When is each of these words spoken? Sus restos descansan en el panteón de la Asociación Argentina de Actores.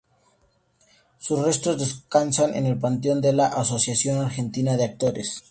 Sus 1.19 1.43
restos 1.43 1.77
descansan 1.77 2.55
en 2.55 2.65
el 2.65 2.79
panteón 2.79 3.21
de 3.21 3.33
la 3.33 3.45
Asociación 3.49 4.17
Argentina 4.17 4.75
de 4.75 4.85
Actores. 4.85 5.39